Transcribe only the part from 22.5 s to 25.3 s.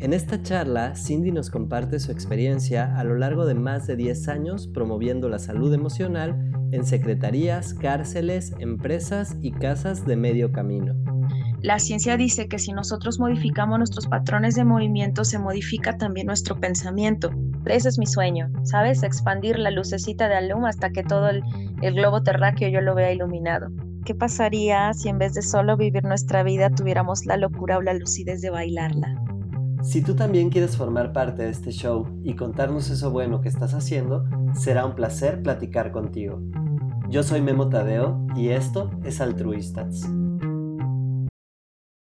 yo lo vea iluminado. ¿Qué pasaría si en